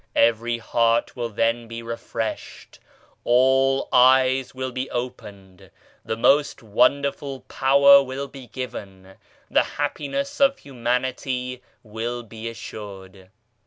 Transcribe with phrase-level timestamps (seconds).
[0.15, 2.79] Every heart will then be refreshed,
[3.23, 5.69] all eyes will be opened,
[6.03, 9.15] the most wonderful power will be given,
[9.51, 13.29] the happiness of humanity will be assured.